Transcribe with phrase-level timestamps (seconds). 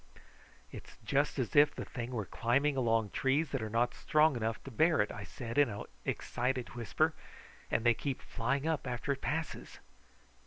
[0.71, 4.57] "It's just as if the thing were climbing along trees that are not strong enough
[4.63, 7.13] to bear it," I said in an excited whisper,
[7.69, 9.77] "and they keep flying up after it passes."